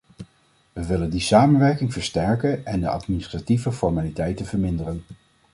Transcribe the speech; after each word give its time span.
We 0.73 0.85
willen 0.85 1.09
die 1.09 1.19
samenwerking 1.19 1.93
versterken 1.93 2.65
en 2.65 2.79
de 2.79 2.89
administratieve 2.89 3.71
formaliteiten 3.71 4.45
verminderen. 4.45 5.03